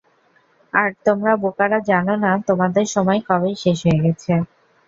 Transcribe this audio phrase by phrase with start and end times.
[0.73, 4.31] আর তোমরা বোকারা জানো না তোমাদের সময় কবেই শেষ হয়ে গেছে।